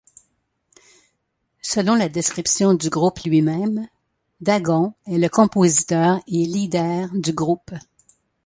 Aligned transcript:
Selon 1.61 1.93
la 1.93 2.09
description 2.09 2.73
du 2.73 2.89
groupe 2.89 3.19
lui-même, 3.19 3.87
Dagon 4.39 4.95
est 5.05 5.19
le 5.19 5.29
compositeur 5.29 6.19
et 6.27 6.43
leader 6.43 7.07
du 7.13 7.33
groupe. 7.33 7.69